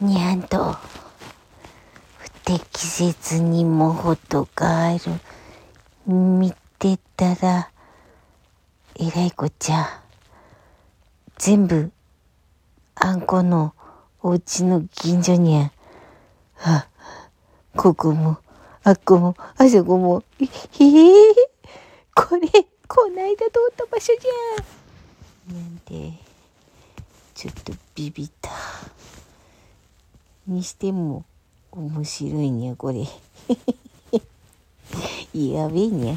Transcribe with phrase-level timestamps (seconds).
[0.00, 0.76] にゃんと。
[2.18, 5.00] 不適切にも程がある。
[6.06, 7.70] 見てたら
[8.96, 10.02] えらいこっちゃ。
[11.36, 11.92] 全部
[12.94, 13.74] あんこの
[14.22, 15.72] お家の近所にゃ
[16.58, 16.86] あ
[17.76, 18.38] ここも
[18.82, 20.22] あっこもあそこも。
[20.38, 21.34] へえ
[22.14, 22.48] これ
[22.88, 25.52] こないだ通った場所じゃ。
[25.52, 26.12] んなんで
[27.34, 28.50] ちょっとビビった。
[30.50, 31.24] にしても
[31.70, 33.00] 面白いにゃこれ。
[35.32, 36.16] やべえにゃ。